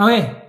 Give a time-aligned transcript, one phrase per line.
[0.00, 0.42] Okay.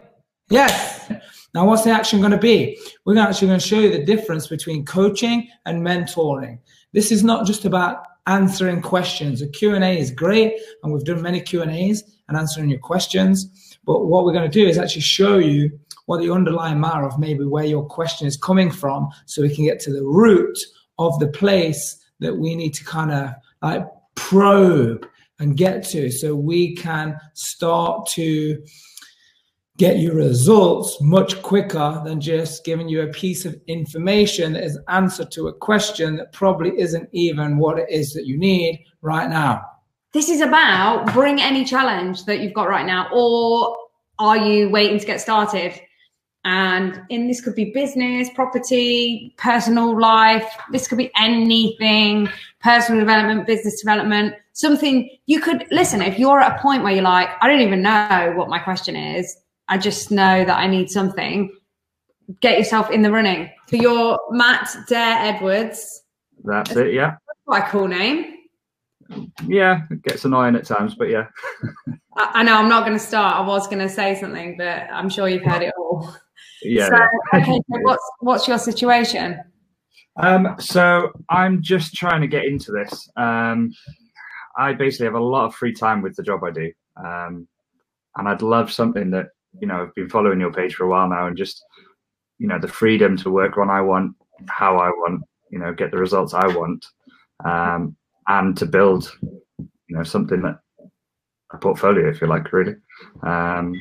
[0.50, 1.12] Yes.
[1.54, 2.80] Now, what's the action going to be?
[3.06, 6.60] We're actually going to show you the difference between coaching and mentoring.
[6.94, 9.42] This is not just about answering questions.
[9.42, 13.78] A Q&A is great, and we've done many Q&As and answering your questions.
[13.86, 17.20] But what we're going to do is actually show you what the underlying matter of
[17.20, 20.58] maybe where your question is coming from so we can get to the root
[20.98, 23.32] of the place that we need to kind of
[23.62, 25.06] like probe
[25.40, 28.64] and get to so we can start to
[29.82, 34.78] get you results much quicker than just giving you a piece of information that is
[34.90, 39.28] answer to a question that probably isn't even what it is that you need right
[39.28, 39.60] now.
[40.12, 43.76] This is about bring any challenge that you've got right now, or
[44.20, 45.74] are you waiting to get started?
[46.46, 50.46] And in this could be business, property, personal life.
[50.72, 52.30] This could be anything,
[52.60, 56.04] personal development, business development, something you could listen.
[56.04, 58.96] If you're at a point where you're like, I don't even know what my question
[58.96, 59.36] is,
[59.72, 61.50] I just know that I need something.
[62.42, 63.50] Get yourself in the running.
[63.70, 66.04] For your Matt Dare Edwards.
[66.44, 67.16] That's it, yeah.
[67.46, 68.36] Quite a cool name.
[69.48, 71.28] Yeah, it gets annoying at times, but yeah.
[72.18, 73.38] I, I know I'm not going to start.
[73.38, 76.14] I was going to say something, but I'm sure you've heard it all.
[76.64, 76.90] Yeah.
[76.90, 77.40] So, yeah.
[77.40, 79.40] okay, so what's what's your situation?
[80.18, 83.10] Um, so I'm just trying to get into this.
[83.16, 83.72] Um,
[84.58, 87.48] I basically have a lot of free time with the job I do, um,
[88.18, 89.28] and I'd love something that
[89.60, 91.64] you know, I've been following your page for a while now and just,
[92.38, 94.16] you know, the freedom to work when I want,
[94.48, 96.86] how I want, you know, get the results I want,
[97.46, 97.96] um,
[98.28, 99.12] and to build,
[99.62, 100.60] you know, something that
[101.54, 102.76] a portfolio, if you like, really,
[103.24, 103.74] um,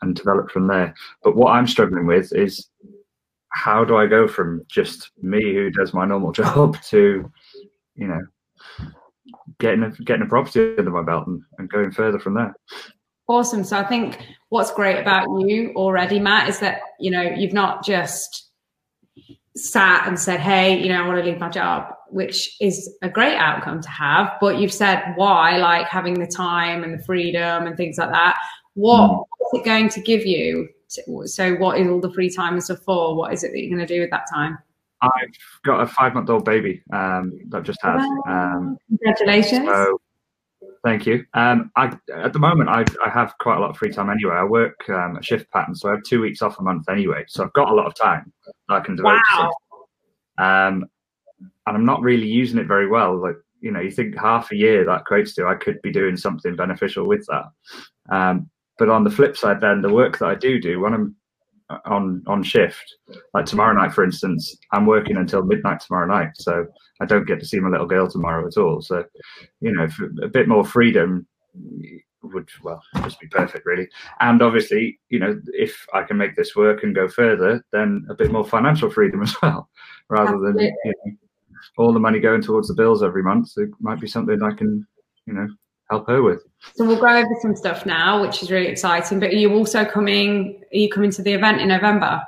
[0.00, 0.94] and develop from there.
[1.22, 2.68] But what I'm struggling with is
[3.50, 7.30] how do I go from just me who does my normal job to,
[7.94, 8.22] you know,
[9.58, 12.54] getting a, getting a property under my belt and, and going further from there.
[13.28, 13.64] Awesome.
[13.64, 17.84] So I think what's great about you already, Matt, is that, you know, you've not
[17.84, 18.50] just
[19.56, 23.08] sat and said, Hey, you know, I want to leave my job, which is a
[23.08, 27.66] great outcome to have, but you've said why, like having the time and the freedom
[27.66, 28.36] and things like that.
[28.74, 29.20] What mm.
[29.20, 30.68] is it going to give you?
[30.90, 33.14] To, so what is all the free time and stuff for?
[33.16, 34.58] What is it that you're going to do with that time?
[35.02, 35.10] I've
[35.64, 37.98] got a five month old baby um, that I've just had.
[38.26, 39.66] Um, Congratulations.
[39.66, 40.00] So
[40.84, 41.24] Thank you.
[41.34, 44.34] Um, I, at the moment, I, I have quite a lot of free time anyway.
[44.34, 47.24] I work um, a shift pattern, so I have two weeks off a month anyway.
[47.28, 48.32] So I've got a lot of time
[48.68, 49.52] that I can devote wow.
[50.38, 50.86] to Um,
[51.66, 53.16] and I'm not really using it very well.
[53.16, 56.16] Like, you know, you think half a year that equates to, I could be doing
[56.16, 57.44] something beneficial with that.
[58.10, 61.14] Um, but on the flip side, then the work that I do do when I'm
[61.84, 62.96] on on shift.
[63.34, 66.66] Like tomorrow night, for instance, I'm working until midnight tomorrow night, so
[67.00, 68.80] I don't get to see my little girl tomorrow at all.
[68.82, 69.04] So,
[69.60, 69.88] you know,
[70.22, 71.26] a bit more freedom
[72.22, 73.88] would well just be perfect, really.
[74.20, 78.14] And obviously, you know, if I can make this work and go further, then a
[78.14, 79.68] bit more financial freedom as well,
[80.08, 80.64] rather Absolutely.
[80.64, 81.16] than you know,
[81.78, 83.52] all the money going towards the bills every month.
[83.56, 84.86] It might be something I can,
[85.26, 85.48] you know,
[85.92, 86.42] help her with.
[86.74, 89.20] So we'll go over some stuff now, which is really exciting.
[89.20, 90.62] But are you also coming?
[90.72, 92.22] Are you coming to the event in November?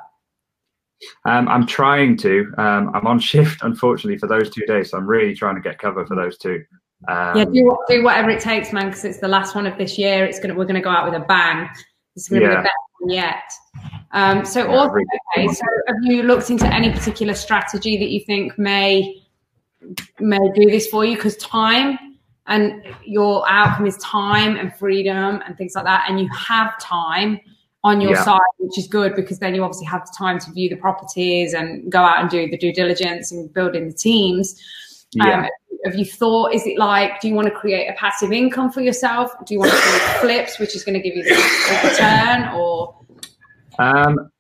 [1.25, 2.53] Um, I'm trying to.
[2.59, 4.91] Um, I'm on shift, unfortunately, for those two days.
[4.91, 6.65] So I'm really trying to get cover for those two.
[7.09, 9.99] Um, yeah, do, do whatever it takes, man, because it's the last one of this
[9.99, 10.25] year.
[10.25, 11.69] It's gonna we're gonna go out with a bang.
[12.17, 12.49] It's gonna yeah.
[12.49, 13.53] be the best one yet.
[14.13, 14.95] Um, so, yeah, also,
[15.37, 19.23] okay, so have you looked into any particular strategy that you think may
[20.21, 21.17] may do this for you?
[21.17, 22.14] Because time
[22.47, 26.07] and your outcome is time and freedom and things like that.
[26.09, 27.41] And you have time
[27.83, 28.25] on your yeah.
[28.25, 31.53] side which is good because then you obviously have the time to view the properties
[31.53, 35.07] and go out and do the due diligence and building the teams.
[35.13, 35.43] Yeah.
[35.43, 35.49] Um,
[35.85, 38.81] have you thought is it like do you want to create a passive income for
[38.81, 39.33] yourself?
[39.47, 42.97] Do you want to create flips which is going to give you a return or?
[43.79, 44.31] Um,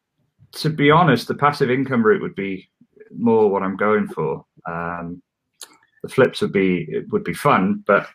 [0.52, 2.68] to be honest the passive income route would be
[3.16, 4.44] more what i'm going for.
[4.66, 5.22] Um,
[6.04, 8.06] the flips would be it would be fun, but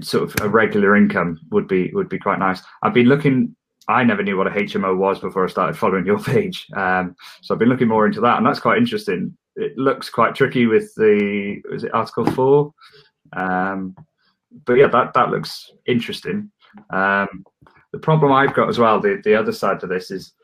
[0.00, 2.60] sort of a regular income would be would be quite nice.
[2.82, 3.56] I've been looking.
[3.88, 7.54] I never knew what a HMO was before I started following your page, um, so
[7.54, 9.36] I've been looking more into that, and that's quite interesting.
[9.56, 12.74] It looks quite tricky with the is it Article Four,
[13.34, 13.96] um,
[14.66, 16.50] but yeah, that that looks interesting.
[16.90, 17.44] Um,
[17.92, 20.34] the problem I've got as well, the the other side to this is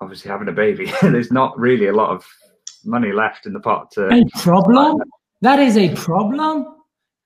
[0.00, 0.92] obviously having a baby.
[1.02, 2.24] There's not really a lot of
[2.84, 4.06] money left in the pot to.
[4.06, 5.02] A problem?
[5.42, 6.66] That is a problem.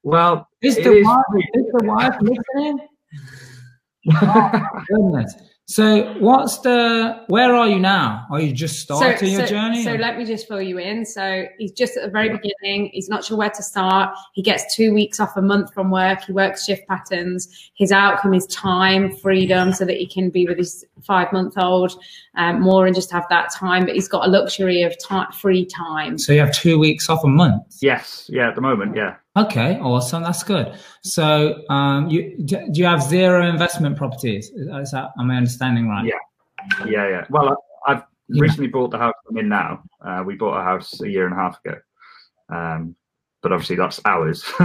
[0.02, 2.88] Well, is the wife is the wife listening?
[4.14, 5.34] oh, goodness.
[5.68, 8.24] So what's the where are you now?
[8.30, 9.82] Are you just starting so, your so, journey?
[9.82, 9.98] So or?
[9.98, 11.04] let me just fill you in.
[11.04, 12.90] So he's just at the very beginning.
[12.92, 14.16] He's not sure where to start.
[14.32, 16.22] He gets two weeks off a month from work.
[16.22, 17.70] He works shift patterns.
[17.74, 22.00] His outcome is time, freedom, so that he can be with his five month old
[22.36, 23.86] um, more and just have that time.
[23.86, 26.16] But he's got a luxury of time, free time.
[26.16, 27.78] So you have two weeks off a month.
[27.80, 29.16] Yes, yeah, at the moment, yeah.
[29.36, 30.22] Okay, awesome.
[30.22, 30.74] That's good.
[31.02, 34.50] So, um, you do you have zero investment properties?
[34.50, 36.06] Is that am I understanding right?
[36.06, 37.24] Yeah, yeah, yeah.
[37.28, 37.56] Well,
[37.86, 38.42] I, have Yeah.
[38.42, 39.82] recently bought the house I'm in now.
[40.00, 41.78] Uh, we bought a house a year and a half ago,
[42.48, 42.96] um,
[43.42, 44.42] but obviously that's ours.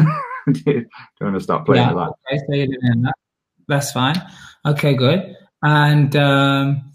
[0.51, 0.85] do you
[1.19, 1.93] want to start playing Yeah.
[1.93, 2.13] with that?
[2.33, 3.13] Okay, so you're doing that.
[3.67, 4.15] That's fine.
[4.65, 5.35] Okay, good.
[5.63, 6.91] And um,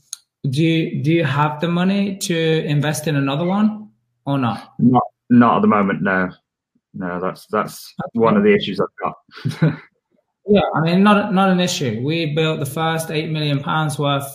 [0.49, 3.91] do you do you have the money to invest in another one
[4.25, 4.73] or not?
[4.79, 6.03] Not, not at the moment.
[6.03, 6.31] No,
[6.97, 7.21] no.
[7.21, 8.87] That's that's one of the issues I've
[9.63, 9.79] got.
[10.49, 12.03] Yeah, I mean, not not an issue.
[12.05, 14.33] We built the first eight million pounds worth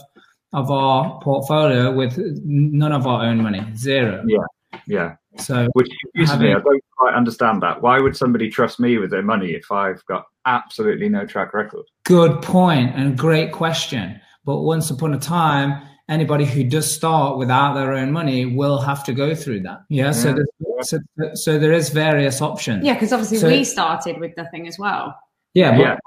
[0.53, 4.21] of our portfolio with none of our own money, zero.
[4.27, 4.39] yeah,
[4.87, 5.15] yeah.
[5.37, 6.53] So which confuses me.
[6.53, 7.81] I don't quite understand that.
[7.81, 11.85] Why would somebody trust me with their money if I've got absolutely no track record?
[12.03, 14.19] good point and great question.
[14.43, 19.03] But once upon a time, anybody who does start without their own money will have
[19.05, 19.79] to go through that.
[19.89, 20.11] Yeah.
[20.11, 20.35] So, Yeah.
[20.35, 20.97] there's, so
[21.33, 22.85] so there is various options.
[22.85, 25.15] Yeah, because obviously So- we started with nothing as well.
[25.53, 25.97] Yeah, but, Yeah.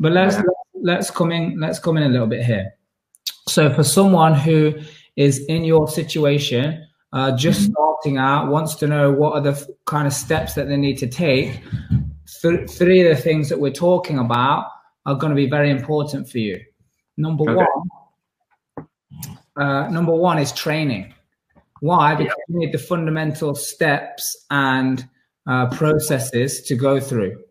[0.00, 0.42] but let's Yeah.
[0.82, 2.72] let's come in let's come in a little bit here.
[3.48, 4.74] So for someone who
[5.16, 7.72] is in your situation, uh, just Mhm.
[7.72, 10.96] starting out, wants to know what are the f- kind of steps that they need
[10.98, 11.60] to take.
[12.40, 14.66] Th- three of the things that we're talking about
[15.04, 16.58] are going to be very important for you.
[17.18, 17.54] Number Okay.
[17.54, 17.88] one,
[19.56, 21.14] uh, number one is training.
[21.80, 22.14] Why?
[22.14, 25.06] Because you need the fundamental steps and
[25.46, 27.42] uh, processes to go through.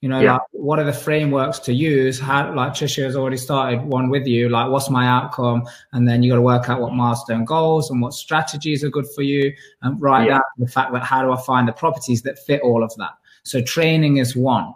[0.00, 0.32] You know, Yeah.
[0.34, 2.20] like what are the frameworks to use?
[2.20, 4.48] How, like Trisha has already started one with you.
[4.48, 5.62] Like, what's my outcome?
[5.92, 9.06] And then you got to work out what milestone goals and what strategies are good
[9.14, 9.52] for you,
[9.82, 10.34] and write Yeah.
[10.34, 13.12] down the fact that how do I find the properties that fit all of that.
[13.44, 14.72] So training is one.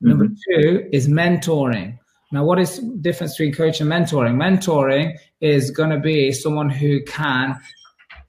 [0.00, 0.36] Number Mhm.
[0.48, 1.97] two is mentoring.
[2.30, 4.36] Now, what is the difference between coach and mentoring?
[4.36, 7.58] Mentoring is going to be someone who can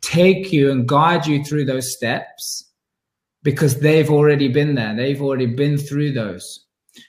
[0.02, 2.66] take you and guide you through those steps
[3.44, 4.96] because they've already been there.
[4.96, 6.66] They've already been through those.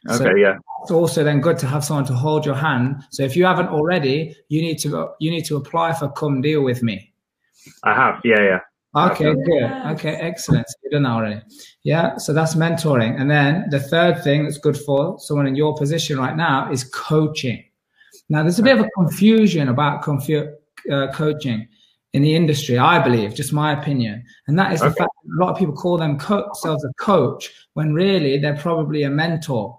[0.09, 3.03] So Okay, yeah, it's also then good to have someone to hold your hand.
[3.11, 6.63] So if you haven't already, you need to you need to apply for come deal
[6.63, 7.13] with me.
[7.85, 8.21] I have.
[8.25, 8.59] Yeah, yeah.
[8.97, 9.43] Okay, Okay.
[9.45, 9.63] good.
[9.93, 10.67] Okay, excellent.
[10.83, 11.41] You've done that already.
[11.85, 13.21] Yeah, so that's mentoring.
[13.21, 16.85] And then the third thing that's good for someone in your position right now is
[16.85, 17.63] coaching.
[18.29, 20.53] Now, there's a bit of a confusion about confu-
[20.91, 21.69] uh, coaching
[22.13, 24.25] in the industry, I believe, just my opinion.
[24.49, 26.93] And that is the fact that a lot of people call them co- themselves a
[26.95, 29.79] coach when really they're probably a mentor.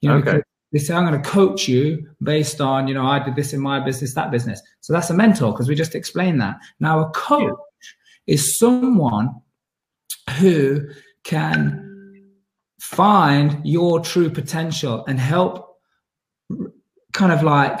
[0.00, 0.40] You know, Okay.
[0.72, 3.60] they say, I'm going to coach you based on, you know, I did this in
[3.60, 4.60] my business, that business.
[4.80, 6.56] So that's a mentor because we just explained that.
[6.80, 7.56] Now, a coach
[8.30, 9.34] is someone
[10.38, 10.88] who
[11.24, 12.30] can
[12.80, 15.76] find your true potential and help
[17.12, 17.80] kind of like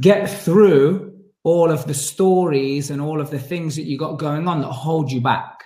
[0.00, 4.46] get through all of the stories and all of the things that you got going
[4.46, 5.64] on that hold you back.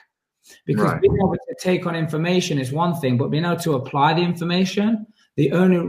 [0.65, 1.01] Because Right.
[1.01, 4.23] being able to take on information is one thing, but being able to apply the
[4.23, 5.07] information,
[5.37, 5.81] the only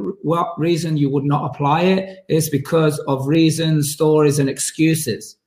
[0.58, 5.38] reason you would not apply it is because of reasons, stories, and excuses.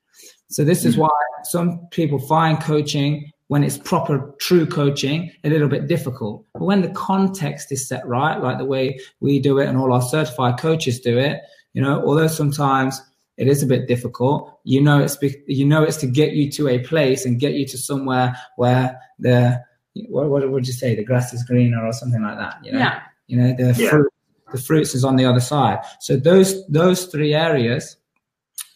[0.48, 1.00] So this is Mhm.
[1.00, 1.08] why
[1.44, 6.44] some people find coaching when it's proper, true coaching, a little bit difficult.
[6.54, 9.92] But when the context is set right, like the way we do it and all
[9.92, 11.40] our certified coaches do it,
[11.72, 13.00] you know, although sometimes
[13.36, 16.50] it is a bit difficult, you know, it's be, you know it's to get you
[16.52, 19.60] to a place and get you to somewhere where the
[20.08, 22.56] what, what would you say the grass is greener or something like that.
[22.64, 23.00] You know, Yeah.
[23.28, 23.90] you know the Yeah.
[23.90, 24.12] fruit,
[24.52, 25.78] the fruits is on the other side.
[26.00, 27.96] So those those three areas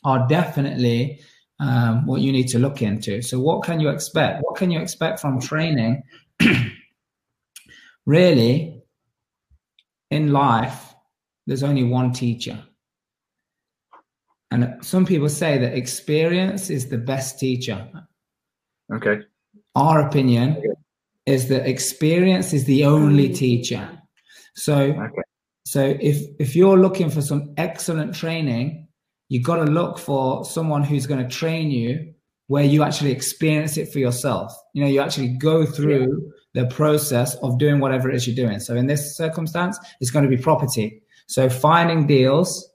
[0.04, 1.20] are definitely
[1.60, 3.22] um, what you need to look into.
[3.22, 4.42] So what can you expect?
[4.42, 6.02] What can you expect from training?
[8.06, 8.82] really,
[10.10, 10.94] in life,
[11.46, 12.62] there's only one teacher.
[14.50, 17.88] And some people say that experience is the best teacher.
[18.92, 19.20] Okay.
[19.76, 20.60] Our opinion
[21.26, 23.88] is that experience is the only teacher.
[24.56, 25.22] So Okay.
[25.64, 28.88] so if if you're looking for some excellent training,
[29.30, 32.12] you got to look for someone who's going to train you
[32.48, 34.52] where you actually experience it for yourself.
[34.74, 38.58] You know, you actually go through the process of doing whatever it is you're doing.
[38.58, 41.00] So in this circumstance, it's going to be property.
[41.26, 42.68] So finding deals,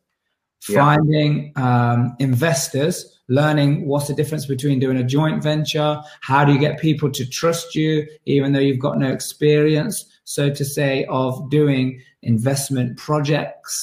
[0.70, 0.80] Yeah.
[0.80, 6.02] finding um, investors, learning what's the difference between doing a joint venture.
[6.22, 10.50] How do you get people to trust you, even though you've got no experience, so
[10.50, 13.74] to say, of doing investment projects?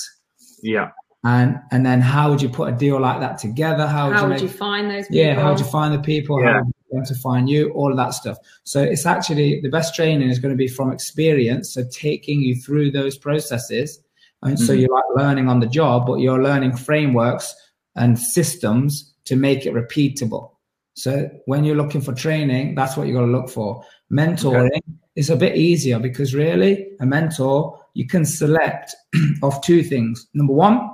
[0.62, 0.88] Yeah.
[1.24, 3.86] And and then how would you put a deal like that together?
[3.86, 5.16] How would, how you, would make, you, find those people?
[5.16, 6.40] Yeah, how would you find the people?
[6.40, 6.52] Yeah.
[6.54, 7.70] How would you to find you?
[7.72, 8.38] All of that stuff.
[8.64, 11.72] So it's actually the best training is going to be from experience.
[11.72, 14.00] So taking you through those processes,
[14.42, 14.64] and mm-hmm.
[14.64, 17.54] so you're like learning on the job, but you're learning frameworks
[17.94, 20.50] and systems to make it repeatable.
[20.94, 23.82] So when you're looking for training, that's what you're going to look for.
[24.12, 24.80] Mentoring okay.
[25.16, 28.94] is a bit easier because really a mentor you can select
[29.42, 30.26] of two things.
[30.34, 30.90] Number one,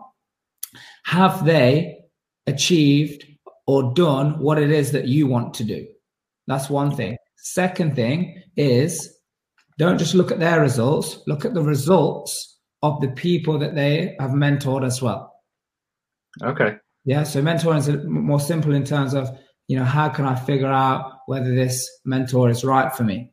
[1.09, 1.99] have they
[2.47, 3.25] achieved
[3.67, 5.87] or done what it is that you want to do?
[6.47, 7.17] That's one thing.
[7.37, 9.17] Second thing is
[9.79, 14.17] don't just look at their results, look at the results of the people that they
[14.21, 15.33] have mentored as well.
[16.43, 16.77] Okay.
[17.07, 17.23] Yeah.
[17.23, 19.31] So mentoring is more simple in terms of,
[19.67, 23.33] you know, how can I figure out whether this mentor is right for me?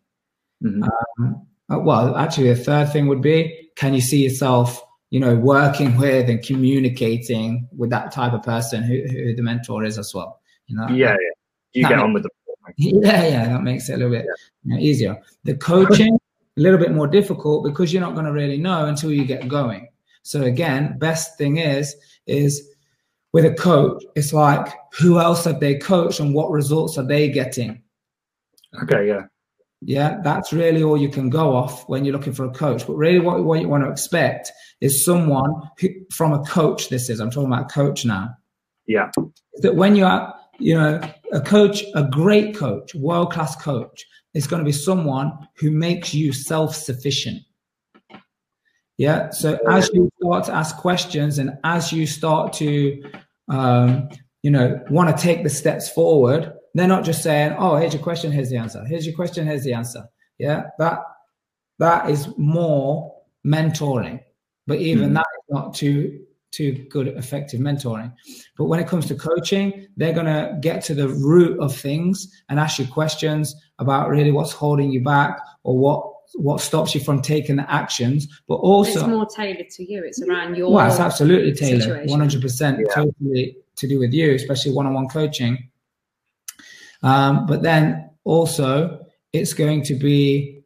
[0.63, 0.83] Mm-hmm.
[1.19, 1.45] Um,
[1.83, 4.81] well, actually, the third thing would be can you see yourself,
[5.15, 9.85] you know, working with and communicating with that type of person who, who the mentor
[9.85, 10.41] is as well?
[10.67, 11.15] You know, yeah, yeah.
[11.71, 12.29] You get makes, on with the
[12.77, 14.33] yeah, yeah, that makes it a little bit yeah.
[14.65, 15.21] you know, easier.
[15.45, 16.19] The coaching,
[16.57, 19.47] a little bit more difficult because you're not going to really know until you get
[19.47, 19.87] going.
[20.23, 21.95] So again, best thing is
[22.27, 22.69] is
[23.31, 24.67] with a coach, it's like
[24.99, 27.81] who else have they coached and what results are they getting?
[28.83, 29.27] Okay, yeah.
[29.87, 32.87] Yeah, that's really all you can go off when you're looking for a coach.
[32.87, 34.51] But really, what, what you want to expect
[34.81, 36.89] is someone who, from a coach.
[36.89, 38.31] This is I'm talking about a coach now.
[38.87, 39.11] Yeah,
[39.57, 40.99] that when you're, you know,
[41.31, 46.15] a coach, a great coach, world class coach, is going to be someone who makes
[46.15, 47.43] you self sufficient.
[48.97, 49.29] Yeah.
[49.29, 53.03] So as you start to ask questions and as you start to,
[53.49, 54.09] um,
[54.41, 58.03] you know, want to take the steps forward, they're not just saying, "Oh, here's your
[58.03, 58.83] question, here's the answer.
[58.85, 60.03] Here's your question, here's the answer."
[60.37, 60.99] Yeah, that
[61.79, 63.15] that is more
[63.45, 64.21] mentoring,
[64.67, 65.13] but even mm-hmm.
[65.15, 68.13] that is not too too good effective mentoring.
[68.57, 72.59] But when it comes to coaching, they're gonna get to the root of things and
[72.59, 77.21] ask you questions about really what's holding you back or what what stops you from
[77.21, 80.03] taking the actions, but also it's more tailored to you.
[80.03, 84.33] It's around your well, it's absolutely tailored, one hundred percent, totally to do with you,
[84.33, 85.69] especially one-on-one coaching.
[87.03, 90.63] Um, but then also, it's going to be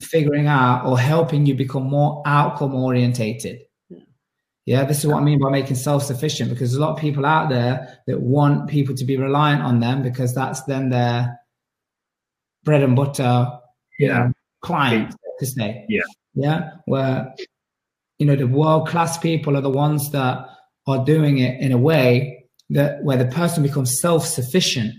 [0.00, 3.60] figuring out or helping you become more outcome orientated.
[4.66, 6.98] Yeah, this is what I mean by making self sufficient because there's a lot of
[6.98, 11.38] people out there that want people to be reliant on them because that's then their
[12.62, 13.48] bread and butter,
[13.98, 15.84] yeah, know, client to say.
[15.88, 16.02] Yeah.
[16.34, 16.70] Yeah.
[16.84, 17.34] Where,
[18.18, 20.46] you know, the world class people are the ones that
[20.86, 24.94] are doing it in a way that where the person becomes self sufficient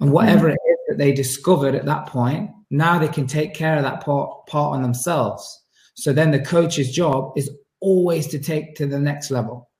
[0.00, 3.76] and whatever it is that they discovered at that point, now they can take care
[3.76, 5.62] of that part, part on themselves.
[5.94, 7.50] So then the coach's job is
[7.80, 9.70] always to take to the next level,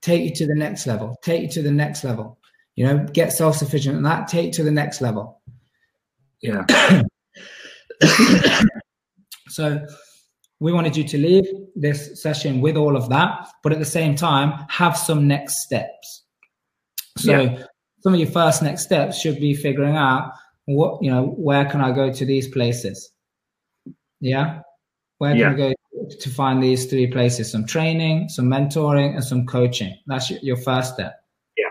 [0.00, 2.38] take you to the next level, take you to the next level.
[2.74, 5.40] You know, get self sufficient and that take to the next level.
[6.40, 6.64] Yeah.
[9.48, 9.84] so
[10.60, 14.14] we wanted you to leave this session with all of that, but at the same
[14.14, 16.24] time, have some next steps.
[17.16, 17.64] So yeah
[18.08, 20.32] some of your first next steps should be figuring out
[20.64, 23.10] what you know where can i go to these places?
[24.18, 24.62] Yeah?
[25.18, 25.50] Where can yeah.
[25.50, 25.74] i go
[26.08, 27.52] to find these three places?
[27.52, 29.94] Some training some mentoring and some coaching.
[30.06, 31.20] That's your first step.
[31.58, 31.68] Yeah.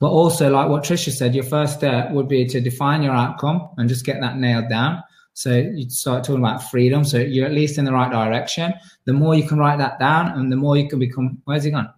[0.00, 3.70] But also like what trisha said your first step would be to define your outcome
[3.78, 5.02] and just get that nailed down.
[5.32, 7.04] So you start talking about freedom.
[7.04, 8.74] So you're at least in the right direction.
[9.06, 11.70] The more you can write that down and the more you can become where's he
[11.70, 11.88] gone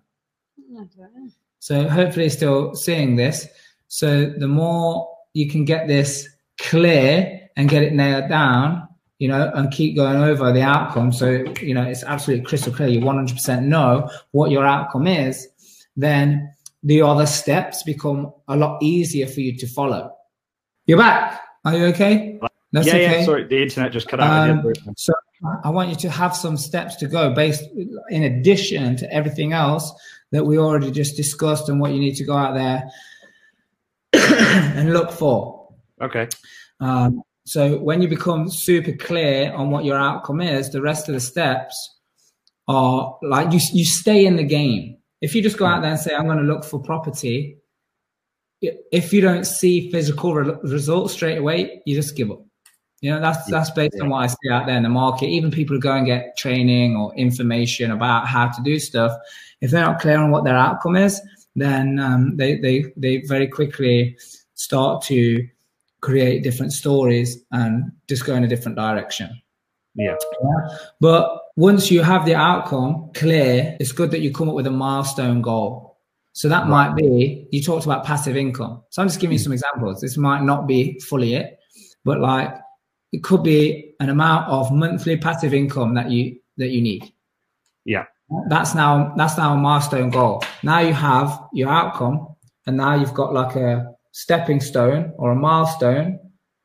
[1.61, 3.47] so hopefully still seeing this.
[3.89, 8.89] So the more you can get this clear and get it nailed down,
[9.19, 11.13] you know, and keep going over the outcome.
[11.13, 12.89] So, you know, it's absolutely crystal clear.
[12.89, 15.49] You 100% know what your outcome is.
[15.97, 16.53] Then
[16.83, 20.15] the other steps become a lot easier for you to follow.
[20.87, 21.43] You're back.
[21.67, 22.41] Are you okay?
[22.73, 23.19] That's yeah, okay.
[23.21, 23.25] yeah.
[23.25, 24.49] Sorry, the internet just cut out.
[24.49, 25.13] Um, so
[25.63, 27.65] I want you to have some steps to go based
[28.09, 29.93] in addition to everything else
[30.33, 32.91] that we already just discussed and what you need to go out there
[34.77, 35.69] and look for.
[36.01, 36.29] Okay.
[36.81, 41.15] Um, so when you become super clear on what your outcome is, the rest of
[41.15, 41.75] the steps
[42.69, 44.97] are like you you stay in the game.
[45.21, 47.59] If you just go out there and say, "I'm going to look for property,"
[48.61, 52.43] if you don't see physical re- results straight away, you just give up.
[53.01, 54.03] You know, that's that's based yeah.
[54.05, 55.27] on what I see out there in the market.
[55.27, 59.13] Even people who go and get training or information about how to do stuff,
[59.61, 61.21] if they're not clear on what their outcome is,
[61.57, 64.19] then um, they they they very quickly
[64.55, 65.47] start to
[66.01, 69.41] create different stories and just go in a different direction.
[69.95, 70.17] Yeah.
[70.43, 70.77] yeah.
[71.01, 74.71] But once you have the outcome clear, it's good that you come up with a
[74.71, 75.99] milestone goal.
[76.33, 76.69] So that right.
[76.69, 78.83] might be you talked about passive income.
[78.91, 80.01] So I'm just giving you some examples.
[80.01, 81.59] This might not be fully it,
[82.05, 82.55] but like
[83.13, 87.13] it could be an amount of monthly passive income that you that you need.
[87.85, 88.05] Yeah.
[88.49, 90.45] That's now that's now a milestone goal.
[90.63, 92.29] Now you have your outcome,
[92.67, 96.19] and now you've got like a stepping stone or a milestone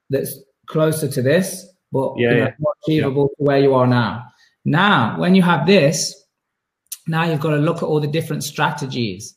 [0.09, 0.37] that's
[0.67, 2.51] closer to this, but yeah, you know, yeah.
[2.83, 3.43] achievable yeah.
[3.43, 4.25] to where you are now.
[4.63, 6.13] Now, when you have this,
[7.07, 9.35] now you've got to look at all the different strategies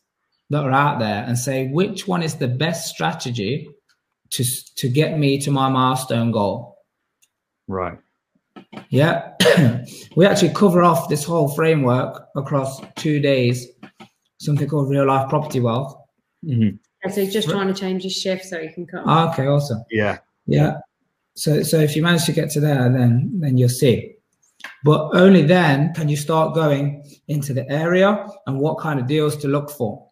[0.50, 3.68] that are out there and say which one is the best strategy
[4.30, 4.44] to
[4.76, 6.77] to get me to my milestone goal.
[7.68, 7.98] Right.
[8.88, 9.34] Yeah.
[10.16, 13.66] we actually cover off this whole framework across two days,
[14.38, 15.94] something called real life property wealth.
[16.44, 16.76] Mm-hmm.
[17.10, 19.04] So he's just trying to change his shift so he can come.
[19.06, 19.84] Ah, okay, awesome.
[19.90, 20.18] Yeah.
[20.46, 20.78] Yeah.
[21.36, 24.14] So so if you manage to get to there, then then you'll see.
[24.84, 29.36] But only then can you start going into the area and what kind of deals
[29.38, 30.08] to look for.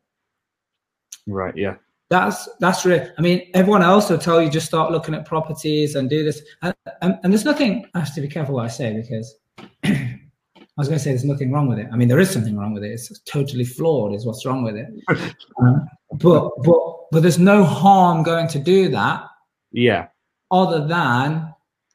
[1.26, 1.56] Right.
[1.56, 1.76] Yeah.
[2.08, 3.08] That's that's real.
[3.18, 6.40] I mean, everyone else will tell you just start looking at properties and do this.
[6.62, 7.86] And, and, and there's nothing.
[7.94, 9.34] I have to be careful what I say because
[9.84, 11.88] I was going to say there's nothing wrong with it.
[11.92, 12.92] I mean, there is something wrong with it.
[12.92, 14.14] It's totally flawed.
[14.14, 14.88] Is what's wrong with it.
[15.60, 19.24] um, but but but there's no harm going to do that.
[19.72, 20.08] Yeah.
[20.50, 21.52] Other than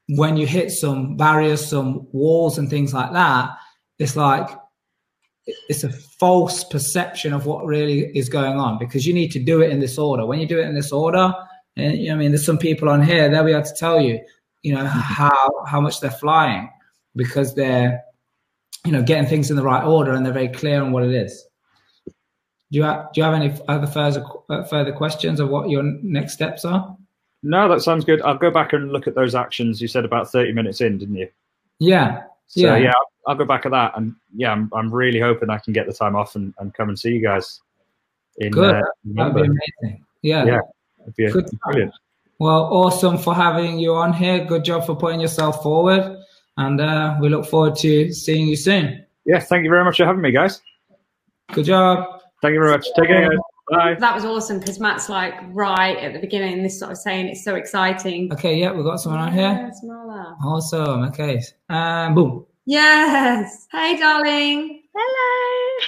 [0.10, 3.52] when you hit some barriers, some walls, and things like that,
[4.00, 4.50] it's like
[5.70, 9.62] it's a false perception of what really is going on because you need to do
[9.62, 10.26] it in this order.
[10.26, 11.34] When you do it in this order,
[11.76, 14.02] and you know, I mean, there's some people on here they'll be able to tell
[14.02, 14.20] you,
[14.64, 16.70] you know, how how much they're flying
[17.16, 18.04] because they're,
[18.86, 21.14] you know, getting things in the right order and they're very clear on what it
[21.14, 21.46] is.
[22.08, 25.84] Do you have, do you have any other further uh, further questions of what your
[25.84, 26.96] next steps are?
[27.44, 28.22] No, that sounds good.
[28.22, 29.82] I'll go back and look at those actions.
[29.82, 31.28] You said about 30 minutes in, didn't you?
[31.80, 32.24] Yeah.
[32.48, 32.78] So, yeah.
[32.78, 32.94] yeah,
[33.28, 33.94] I'll go back at that.
[33.98, 36.90] And yeah, I'm, I'm really hoping I can get the time off and, and come
[36.90, 37.62] and see you guys.
[38.38, 38.76] In, Good.
[38.76, 40.06] Uh, That'd be amazing.
[40.22, 40.46] Yeah.
[40.46, 40.60] Yeah.
[41.02, 41.94] It'd be Good brilliant.
[42.42, 44.44] Well, awesome for having you on here.
[44.44, 46.18] Good job for putting yourself forward.
[46.58, 49.06] And uh, we look forward to seeing you soon.
[49.26, 49.40] Yeah.
[49.40, 50.60] Thank you very much for having me, guys.
[51.52, 52.20] Good job.
[52.42, 52.88] Thank you very much.
[52.96, 53.30] Take care.
[53.70, 53.94] Bye.
[54.00, 57.44] That was awesome because Matt's like right at the beginning, this sort of saying it's
[57.44, 58.34] so exciting.
[58.34, 59.72] Okay, yeah, we've got someone on here.
[60.44, 61.04] Awesome.
[61.10, 61.44] Okay.
[61.70, 62.48] Um, boom.
[62.66, 63.68] Yes.
[63.72, 64.82] Hey, darling.
[64.96, 65.86] Hello.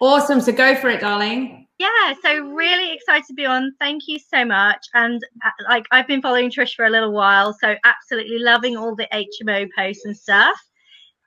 [0.00, 0.40] Awesome.
[0.40, 1.63] So go for it, darling.
[1.78, 3.72] Yeah, so really excited to be on.
[3.80, 4.86] Thank you so much.
[4.94, 8.94] And uh, like I've been following Trish for a little while, so absolutely loving all
[8.94, 10.56] the HMO posts and stuff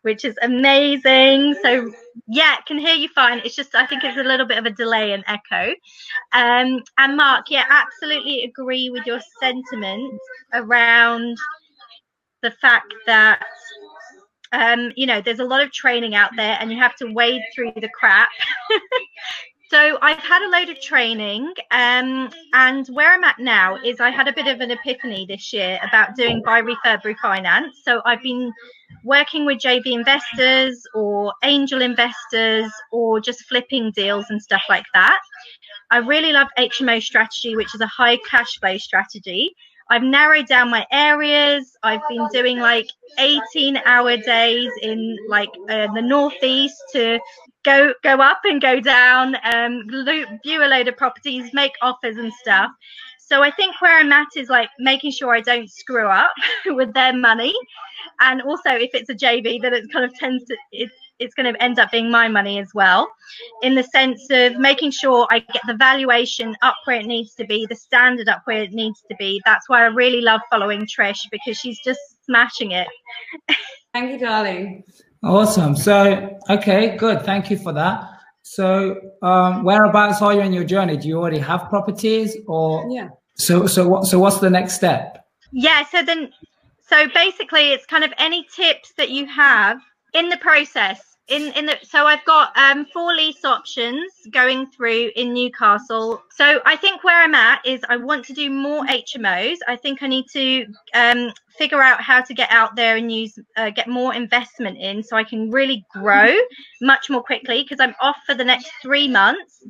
[0.07, 1.53] which is amazing.
[1.61, 1.91] So
[2.27, 3.41] yeah, can hear you fine.
[3.43, 5.71] It's just I think it's a little bit of a delay and echo.
[6.31, 10.17] Um, and Mark, yeah, absolutely agree with your sentiment
[10.53, 11.37] around
[12.41, 13.43] the fact that
[14.53, 17.41] um, you know there's a lot of training out there, and you have to wade
[17.53, 18.29] through the crap.
[19.69, 24.11] So I've had a load of training, um, and where I'm at now is I
[24.11, 27.71] had a bit of an epiphany this year about doing buy refurb refinance.
[27.83, 28.53] So I've been
[29.03, 35.19] working with JV investors or angel investors or just flipping deals and stuff like that.
[35.91, 39.53] I really love HMO strategy, which is a high cash flow strategy.
[39.89, 41.77] I've narrowed down my areas.
[41.83, 42.87] I've been doing like
[43.19, 47.19] 18 hour days in like uh, the northeast to
[47.63, 49.83] go go up and go down, um,
[50.43, 52.71] view a load of properties, make offers and stuff.
[53.19, 56.31] So I think where I'm at is like making sure I don't screw up
[56.65, 57.53] with their money,
[58.21, 60.57] and also if it's a JV, then it kind of tends to
[61.19, 63.11] it's going to end up being my money as well,
[63.61, 67.45] in the sense of making sure I get the valuation up where it needs to
[67.45, 69.41] be, the standard up where it needs to be.
[69.45, 72.87] That's why I really love following Trish because she's just smashing it.
[73.93, 74.83] Thank you, darling.
[75.23, 75.75] Awesome.
[75.75, 77.23] So, okay, good.
[77.23, 78.07] Thank you for that.
[78.43, 80.97] So, um, whereabouts are you in your journey?
[80.97, 83.09] Do you already have properties, or yeah?
[83.35, 84.05] So, so what?
[84.05, 85.25] So, what's the next step?
[85.51, 85.83] Yeah.
[85.85, 86.31] So then,
[86.87, 89.79] so basically, it's kind of any tips that you have
[90.13, 95.11] in the process in in the so I've got um four lease options going through
[95.15, 96.21] in Newcastle.
[96.31, 99.57] So I think where I'm at is I want to do more HMOs.
[99.67, 103.37] I think I need to um figure out how to get out there and use
[103.57, 106.33] uh, get more investment in so I can really grow
[106.81, 109.65] much more quickly because I'm off for the next 3 months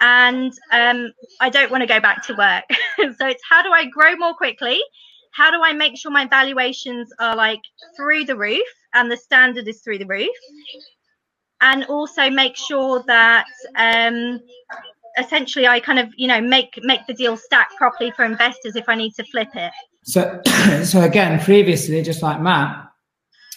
[0.00, 2.64] and um I don't want to go back to work.
[3.18, 4.80] so it's how do I grow more quickly?
[5.36, 7.60] How do I make sure my valuations are like
[7.96, 8.66] through the roof?
[8.96, 10.34] and the standard is through the roof.
[11.60, 13.46] And also make sure that
[13.76, 14.40] um,
[15.18, 18.88] essentially I kind of you know make make the deal stack properly for investors if
[18.88, 19.72] I need to flip it.
[20.02, 20.40] So
[20.84, 22.90] so again, previously, just like Matt,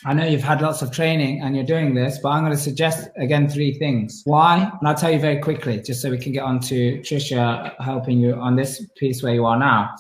[0.06, 2.64] I know you've had lots of training and you're doing this, but I'm going to
[2.64, 4.22] suggest again three things.
[4.24, 4.72] Why?
[4.80, 8.20] And I'll tell you very quickly, just so we can get on to Trisha helping
[8.20, 9.94] you on this piece where you are now.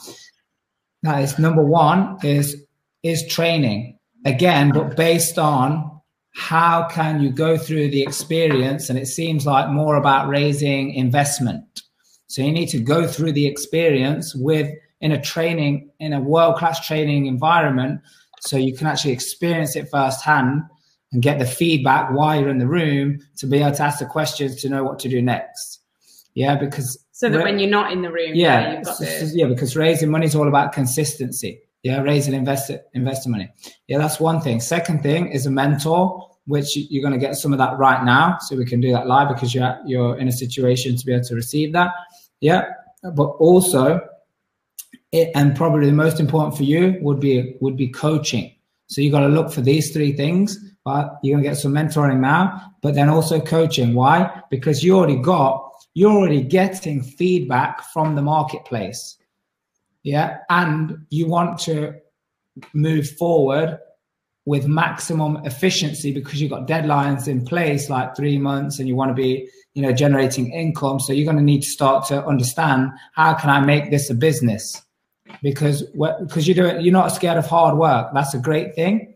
[1.03, 2.65] That is number one is
[3.03, 5.99] is training again, but based on
[6.35, 11.83] how can you go through the experience, and it seems like more about raising investment.
[12.27, 14.69] So you need to go through the experience with
[15.01, 18.01] in a training in a world class training environment
[18.41, 20.63] so you can actually experience it firsthand
[21.11, 24.05] and get the feedback while you're in the room to be able to ask the
[24.05, 25.81] questions to know what to do next.
[26.35, 29.31] Yeah, because so that when you're not in the room, yeah, yeah, the...
[29.35, 31.61] yeah, because raising money is all about consistency.
[31.83, 33.51] Yeah, raising investor investor money.
[33.89, 34.61] Yeah, that's one thing.
[34.61, 38.37] Second thing is a mentor, which you're going to get some of that right now,
[38.39, 41.25] so we can do that live because you're you're in a situation to be able
[41.25, 41.91] to receive that.
[42.39, 42.69] Yeah,
[43.03, 43.99] but also
[45.11, 48.55] it, and probably the most important for you would be would be coaching.
[48.87, 50.57] So you got to look for these three things.
[50.85, 53.93] But you're gonna get some mentoring now, but then also coaching.
[53.93, 54.41] Why?
[54.49, 59.17] Because you already got you're already getting feedback from the marketplace.
[60.03, 61.95] Yeah, and you want to
[62.73, 63.79] move forward
[64.45, 69.09] with maximum efficiency because you've got deadlines in place like three months and you want
[69.09, 72.89] to be you know generating income so you're going to need to start to understand
[73.13, 74.81] how can i make this a business
[75.41, 78.11] because because you do it, you're not scared of hard work.
[78.13, 79.15] That's a great thing.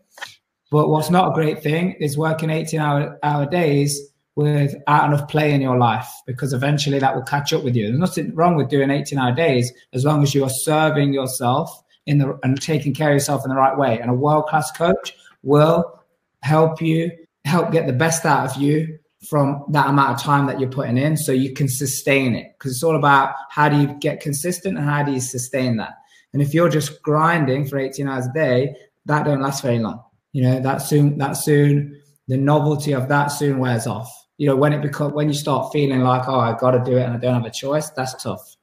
[0.70, 5.52] But what's not a great thing is working 18 hour, hour days without enough play
[5.52, 7.86] in your life because eventually that will catch up with you.
[7.86, 11.70] There's nothing wrong with doing 18 hour days as long as you are serving yourself
[12.06, 14.00] in the and taking care of yourself in the right way.
[14.00, 16.00] And a world class coach will
[16.42, 17.10] help you
[17.44, 20.98] help get the best out of you from that amount of time that you're putting
[20.98, 24.76] in so you can sustain it because it's all about how do you get consistent
[24.76, 25.94] and how do you sustain that
[26.34, 30.02] and if you're just grinding for 18 hours a day, that don't last very long.
[30.32, 34.12] You know, that soon, that soon, the novelty of that soon wears off.
[34.36, 36.96] You know, when it becomes, when you start feeling like, oh, I got to do
[36.98, 38.56] it and I don't have a choice, that's tough.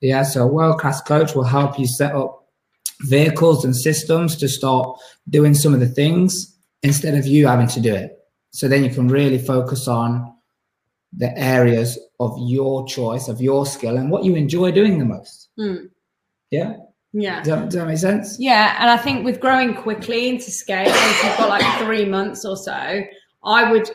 [0.00, 0.22] Yeah.
[0.22, 2.46] So a world class coach will help you set up
[3.02, 7.80] vehicles and systems to start doing some of the things instead of you having to
[7.80, 8.18] do it.
[8.50, 10.34] So then you can really focus on
[11.16, 15.48] the areas of your choice, of your skill, and what you enjoy doing the most.
[15.58, 15.90] Mm.
[16.50, 16.76] Yeah.
[17.12, 17.42] Yeah.
[17.42, 18.36] Does that, does that, make sense?
[18.38, 18.76] Yeah.
[18.78, 22.56] And I think with growing quickly into scale, if you've got like three months or
[22.56, 23.02] so,
[23.44, 23.90] I would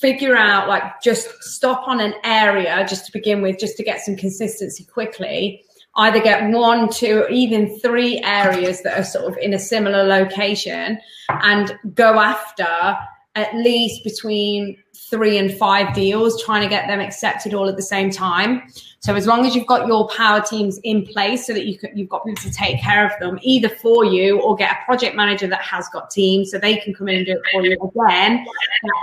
[0.00, 4.00] figure out like just stop on an area just to begin with, just to get
[4.00, 5.64] some consistency quickly.
[5.96, 10.98] Either get one, two, even three areas that are sort of in a similar location
[11.28, 12.96] and go after
[13.34, 17.82] at least between three and five deals, trying to get them accepted all at the
[17.82, 18.62] same time.
[19.02, 22.08] So as long as you've got your power teams in place so that you you've
[22.08, 25.48] got people to take care of them, either for you or get a project manager
[25.48, 28.46] that has got teams so they can come in and do it for you again,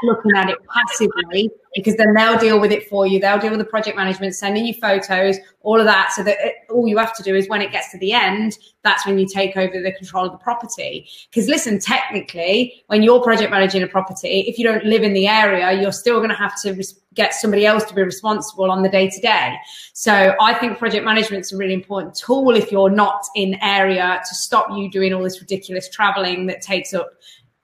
[0.03, 3.19] looking at it passively because then they'll deal with it for you.
[3.19, 6.13] They'll deal with the project management, sending you photos, all of that.
[6.15, 8.57] So that it, all you have to do is when it gets to the end,
[8.83, 11.09] that's when you take over the control of the property.
[11.29, 15.27] Because listen, technically, when you're project managing a property, if you don't live in the
[15.27, 16.73] area, you're still going to have to
[17.15, 19.55] get somebody else to be responsible on the day to day.
[19.93, 24.21] So I think project management is a really important tool if you're not in area
[24.27, 27.11] to stop you doing all this ridiculous traveling that takes up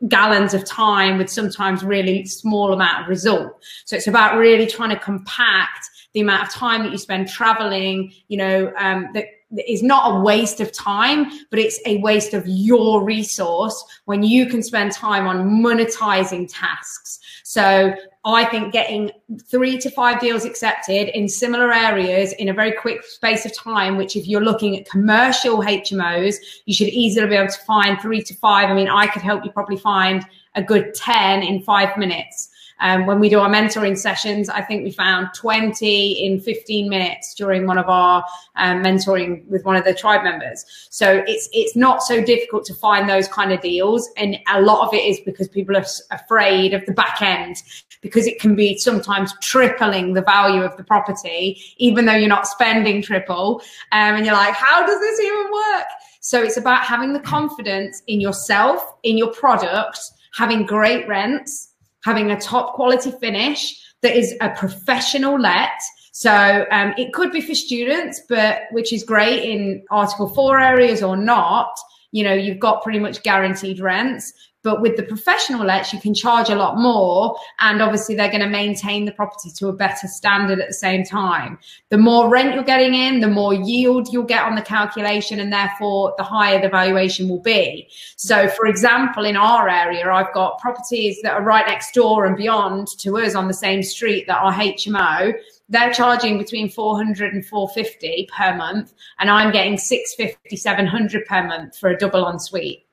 [0.07, 3.63] gallons of time with sometimes really small amount of result.
[3.85, 8.11] So it's about really trying to compact the amount of time that you spend traveling,
[8.27, 9.25] you know, um, that
[9.67, 14.47] is not a waste of time, but it's a waste of your resource when you
[14.47, 17.19] can spend time on monetizing tasks.
[17.43, 17.93] So
[18.27, 19.11] I think getting
[19.43, 23.97] three to five deals accepted in similar areas in a very quick space of time,
[23.97, 28.23] which if you're looking at commercial HMOs, you should easily be able to find three
[28.23, 28.69] to five.
[28.69, 32.49] I mean, I could help you probably find a good 10 in five minutes.
[32.79, 37.33] Um, when we do our mentoring sessions, I think we found 20 in 15 minutes
[37.33, 38.23] during one of our
[38.55, 40.65] um, mentoring with one of the tribe members.
[40.89, 44.87] So it's it's not so difficult to find those kind of deals, and a lot
[44.87, 47.57] of it is because people are afraid of the back end
[48.01, 52.47] because it can be sometimes tripling the value of the property, even though you're not
[52.47, 53.61] spending triple.
[53.91, 55.87] Um, and you're like, how does this even work?
[56.19, 59.99] So it's about having the confidence in yourself, in your product,
[60.33, 61.74] having great rents
[62.05, 65.81] having a top quality finish that is a professional let.
[66.11, 71.01] So um, it could be for students, but which is great in Article 4 areas
[71.01, 71.71] or not.
[72.11, 74.31] You know, you've got pretty much guaranteed rents,
[74.65, 77.37] But with the professional lets, you can charge a lot more.
[77.59, 81.03] And obviously, they're going to maintain the property to a better standard at the same
[81.03, 81.59] time.
[81.89, 85.53] The more rent you're getting in, the more yield you'll get on the calculation, and
[85.53, 87.87] therefore the higher the valuation will be.
[88.15, 92.35] So, for example, in our area, I've got properties that are right next door and
[92.35, 95.35] beyond to us on the same street that are HMO
[95.67, 101.75] they're charging between 400 and 450 per month and i'm getting 650 700 per month
[101.75, 102.84] for a double ensuite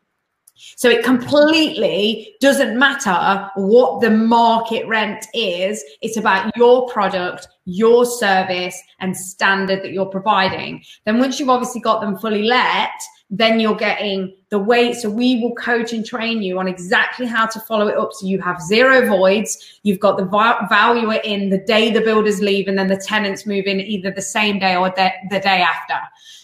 [0.76, 8.04] so it completely doesn't matter what the market rent is it's about your product your
[8.04, 12.90] service and standard that you're providing then once you've obviously got them fully let
[13.34, 14.92] then you're getting the way.
[14.92, 18.12] So we will coach and train you on exactly how to follow it up.
[18.12, 19.80] So you have zero voids.
[19.82, 23.64] You've got the valuer in the day the builders leave and then the tenants move
[23.64, 25.98] in either the same day or the, the day after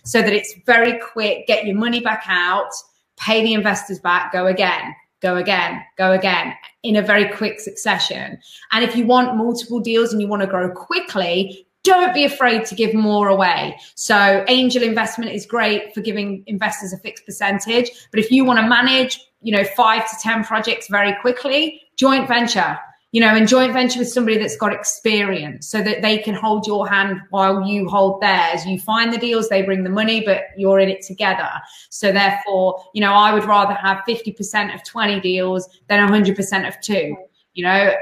[0.04, 1.46] so that it's very quick.
[1.46, 2.70] Get your money back out,
[3.18, 8.38] pay the investors back, go again go again, go again in a very quick succession.
[8.72, 12.64] And if you want multiple deals and you want to grow quickly, don't be afraid
[12.66, 13.78] to give more away.
[13.94, 17.90] So angel investment is great for giving investors a fixed percentage.
[18.10, 22.28] But if you want to manage, you know, five to 10 projects very quickly, joint
[22.28, 22.78] venture,
[23.12, 26.66] you know, and joint venture with somebody that's got experience so that they can hold
[26.66, 28.66] your hand while you hold theirs.
[28.66, 31.48] You find the deals, they bring the money, but you're in it together.
[31.88, 36.80] So therefore, you know, I would rather have 50% of 20 deals than 100% of
[36.80, 37.16] two,
[37.54, 37.94] you know,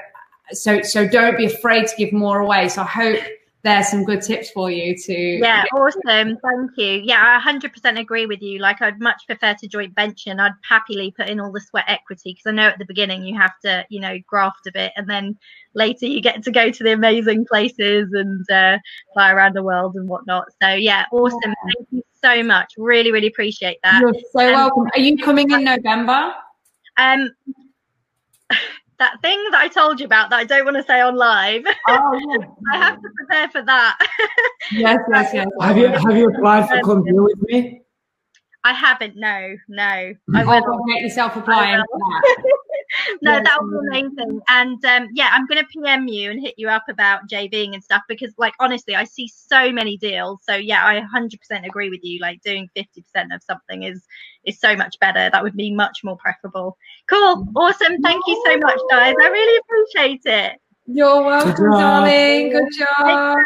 [0.52, 2.68] so, so don't be afraid to give more away.
[2.68, 3.20] So I hope
[3.66, 6.38] there's some good tips for you to yeah awesome.
[6.38, 7.00] Thank you.
[7.02, 8.60] Yeah i 100% agree with you.
[8.60, 11.84] Like i'd much prefer to joint venture and i'd happily put in all the sweat
[11.88, 14.92] equity because i know at the beginning you have to you know graft a bit
[14.96, 15.36] and then
[15.74, 18.78] later you get to go to the amazing places and uh,
[19.12, 20.46] fly around the world and whatnot.
[20.62, 21.40] So yeah awesome.
[21.44, 21.54] Yeah.
[21.64, 22.74] thank you so much.
[22.78, 24.00] Really really appreciate that.
[24.00, 24.90] You're so um, welcome.
[24.94, 26.32] Are you coming in november?
[26.98, 27.30] Um
[28.98, 31.64] that thing that I told you about that I don't want to say on live.
[31.88, 32.46] Oh, yeah.
[32.72, 33.98] I have to prepare for that.
[34.72, 35.46] yes, yes, yes.
[35.60, 37.82] Have you have you applied for come deal with me?
[38.64, 39.16] I haven't.
[39.16, 39.84] No, no.
[40.34, 40.84] I will.
[40.88, 41.80] get yourself applying.
[43.22, 44.40] no, yes, that was the main thing.
[44.48, 47.82] And um, yeah, I'm going to PM you and hit you up about JVing and
[47.82, 50.40] stuff because, like, honestly, I see so many deals.
[50.48, 52.20] So yeah, I 100% agree with you.
[52.20, 54.04] Like, doing 50% of something is
[54.44, 55.28] is so much better.
[55.30, 56.76] That would be much more preferable.
[57.08, 58.00] Cool, awesome.
[58.02, 59.14] Thank you so much, guys.
[59.20, 60.60] I really appreciate it.
[60.86, 62.50] You're welcome, darling.
[62.50, 63.38] Good job.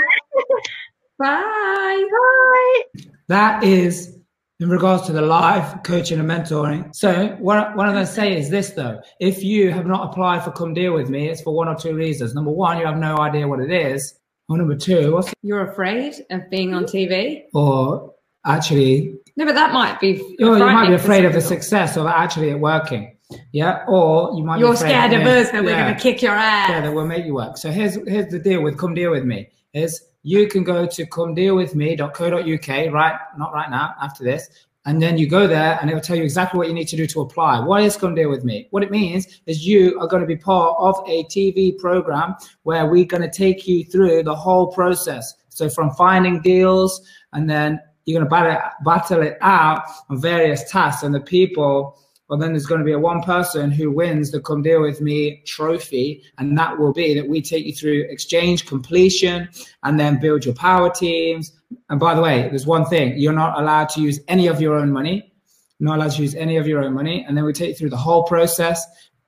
[1.18, 2.04] Bye.
[2.10, 2.82] Bye.
[3.28, 4.19] That is
[4.60, 6.94] in regards to the live coaching and mentoring.
[6.94, 10.44] So what, what I'm going to say is this though, if you have not applied
[10.44, 12.34] for Come Deal With Me, it's for one or two reasons.
[12.34, 14.14] Number one, you have no idea what it is.
[14.48, 17.44] Or number two, what's You're afraid of being on TV?
[17.54, 19.16] Or actually...
[19.36, 20.22] No, but that might be...
[20.38, 23.16] You, you might be afraid of the success of actually it working.
[23.52, 26.20] Yeah, or you might be You're scared of us that yeah, we're going to kick
[26.20, 26.68] your ass.
[26.68, 27.56] Yeah, that will make you work.
[27.56, 31.06] So here's here's the deal with Come Deal With Me is you can go to
[31.06, 33.18] come deal with comedealwithme.co.uk, right?
[33.38, 34.48] Not right now, after this.
[34.86, 36.96] And then you go there and it will tell you exactly what you need to
[36.96, 37.60] do to apply.
[37.60, 38.66] What is Come Deal With Me?
[38.70, 42.86] What it means is you are going to be part of a TV program where
[42.86, 45.34] we're going to take you through the whole process.
[45.50, 47.02] So from finding deals
[47.34, 51.20] and then you're going to battle it, battle it out on various tasks and the
[51.20, 51.99] people
[52.30, 55.00] well, then there's going to be a one person who wins the Come Deal With
[55.00, 56.22] Me trophy.
[56.38, 59.48] And that will be that we take you through exchange completion
[59.82, 61.50] and then build your power teams.
[61.88, 64.76] And by the way, there's one thing you're not allowed to use any of your
[64.76, 65.32] own money.
[65.80, 67.24] Not allowed to use any of your own money.
[67.26, 68.86] And then we take you through the whole process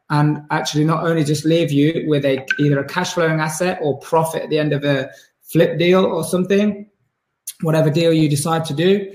[0.09, 3.99] and actually not only just leave you with a either a cash flowing asset or
[3.99, 5.11] profit at the end of a
[5.41, 6.89] flip deal or something,
[7.63, 9.13] whatever deal you decide to do,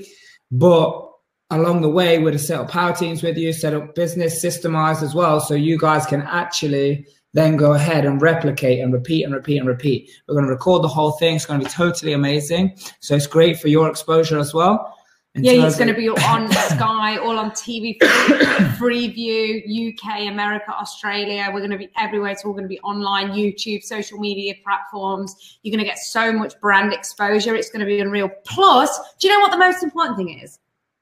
[0.51, 1.06] but
[1.49, 5.01] along the way we're to set up power teams with you, set up business systemized
[5.01, 5.39] as well.
[5.39, 9.67] So you guys can actually then go ahead and replicate and repeat and repeat and
[9.67, 10.09] repeat.
[10.27, 11.35] We're going to record the whole thing.
[11.35, 12.77] It's going to be totally amazing.
[12.99, 14.93] So it's great for your exposure as well.
[15.35, 21.47] Yeah, it's going to be on Sky, all on TV, Freeview, UK, America, Australia.
[21.53, 22.31] We're going to be everywhere.
[22.31, 25.59] It's all going to be online, YouTube, social media platforms.
[25.61, 27.55] You're going to get so much brand exposure.
[27.55, 28.31] It's going to be unreal.
[28.45, 30.57] Plus, do you know what the most important thing is?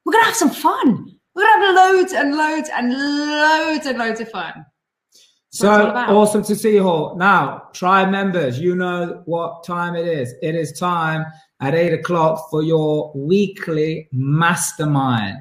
[0.05, 1.11] We're going to have some fun.
[1.33, 4.65] We're going to have loads and loads and loads and loads of fun.
[5.49, 7.15] So awesome to see you all.
[7.15, 10.33] Now, tribe members, you know what time it is.
[10.41, 11.25] It is time
[11.61, 15.37] at eight o'clock for your weekly mastermind.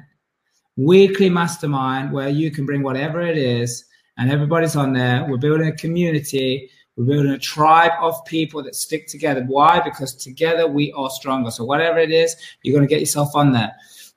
[0.77, 3.85] Weekly mastermind where you can bring whatever it is
[4.17, 5.25] and everybody's on there.
[5.29, 6.69] We're building a community.
[6.95, 9.43] We're building a tribe of people that stick together.
[9.45, 9.81] Why?
[9.81, 11.51] Because together we are stronger.
[11.51, 13.75] So whatever it is, you're going to get yourself on there.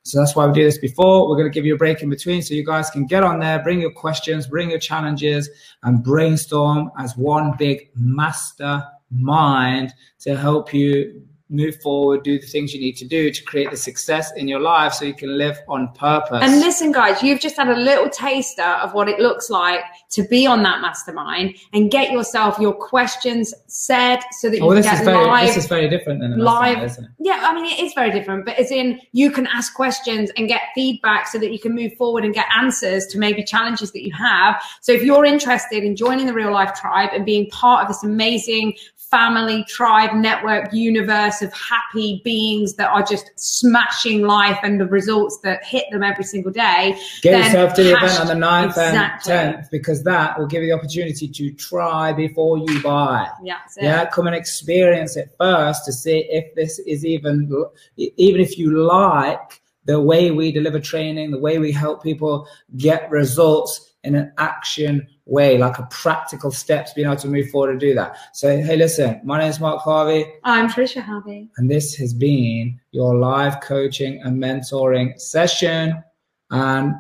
[0.09, 1.29] So that's why we do this before.
[1.29, 3.41] We're going to give you a break in between so you guys can get on
[3.41, 5.51] there, bring your questions, bring your challenges,
[5.83, 12.81] and brainstorm as one big mastermind to help you move forward, do the things you
[12.81, 15.93] need to do to create the success in your life so you can live on
[15.95, 16.41] purpose.
[16.43, 19.81] And listen, guys, you've just had a little taster of what it looks like
[20.11, 24.73] to be on that mastermind and get yourself your questions said so that you oh,
[24.75, 25.47] can get very, live.
[25.47, 26.83] This is very different than a live.
[26.83, 27.11] isn't it?
[27.19, 30.49] Yeah, I mean, it is very different, but as in you can ask questions and
[30.49, 34.05] get feedback so that you can move forward and get answers to maybe challenges that
[34.05, 34.63] you have.
[34.83, 38.05] So if you're interested in joining the real life tribe and being part of this
[38.05, 38.75] amazing
[39.11, 45.39] family, tribe, network, universe of happy beings that are just smashing life and the results
[45.43, 46.99] that hit them every single day.
[47.23, 49.33] Get yourself to the event on the 9th Exactly.
[49.33, 53.29] and 10th because that will give you the opportunity to try before you buy.
[53.43, 53.59] Yeah.
[53.81, 57.51] Yeah, come and experience it first to see if this is even,
[57.97, 63.11] even if you like the way we deliver training, the way we help people get
[63.11, 67.79] results in an action way, like a practical steps, being able to move forward and
[67.81, 68.17] do that.
[68.33, 71.49] So, hey, listen, my name is Mark Harvey, I'm Trisha Harvey.
[71.59, 76.03] and this has been your live coaching and mentoring session.
[76.51, 76.95] And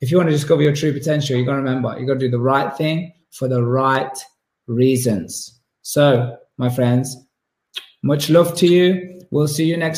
[0.00, 2.18] if you want to discover your true potential, you got to remember, you got to
[2.18, 4.16] do the right thing for the right
[4.66, 5.60] reasons.
[5.82, 7.16] So, my friends,
[8.02, 9.20] much love to you.
[9.30, 9.92] We'll see you next